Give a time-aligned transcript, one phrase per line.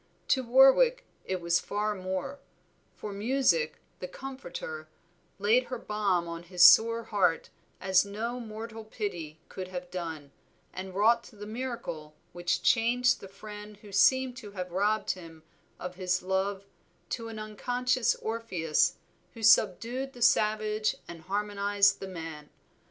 [0.29, 2.39] To Warwick it was far more;
[2.95, 4.87] for music, the comforter,
[5.37, 10.31] laid her balm on his sore heart as no mortal pity could have done,
[10.73, 15.43] and wrought the miracle which changed the friend who seemed to have robbed him
[15.79, 16.65] of his love
[17.09, 18.95] to an unconscious Orpheus,
[19.35, 22.49] who subdued the savage and harmonized the man.